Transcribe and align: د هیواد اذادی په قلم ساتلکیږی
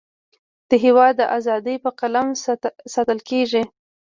د 0.69 0.71
هیواد 0.83 1.17
اذادی 1.37 1.75
په 1.83 1.89
قلم 1.99 2.27
ساتلکیږی 2.93 3.63